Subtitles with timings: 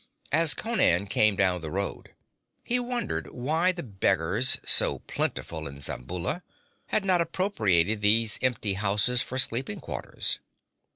[0.31, 2.15] As Conan came down the road
[2.63, 6.41] he wondered why the beggars, so plentiful in Zamboula,
[6.87, 10.39] had not appropriated these empty houses for sleeping quarters.